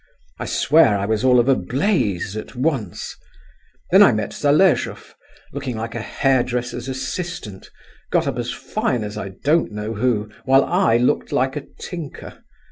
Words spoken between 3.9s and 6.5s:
Then I met Zaleshoff—looking like a hair